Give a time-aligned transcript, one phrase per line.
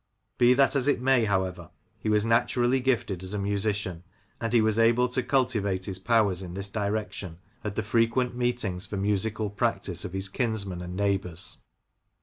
[0.39, 1.69] Be that as it may, however,
[1.99, 4.03] he was naturally gifted as a musician,
[4.39, 8.87] and he was able to cultivate his powers in this direction at the frequent meetings
[8.87, 11.59] for musical practice of his kinsmen and neighbours.